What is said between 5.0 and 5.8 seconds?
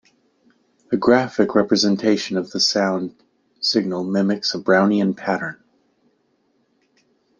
pattern.